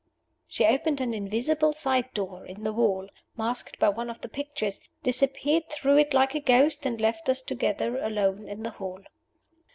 She 0.47 0.65
opened 0.65 0.99
an 0.99 1.13
invisible 1.13 1.73
side 1.73 2.11
door 2.15 2.43
in 2.43 2.63
the 2.63 2.73
wall, 2.73 3.07
masked 3.37 3.77
by 3.77 3.89
one 3.89 4.09
of 4.09 4.21
the 4.21 4.27
pictures 4.29 4.79
disappeared 5.03 5.69
through 5.69 5.99
it 5.99 6.11
like 6.11 6.33
a 6.33 6.39
ghost 6.39 6.87
and 6.87 6.99
left 6.99 7.29
us 7.29 7.43
together 7.43 7.99
alone 7.99 8.49
in 8.49 8.63
the 8.63 8.71
hall. 8.71 9.01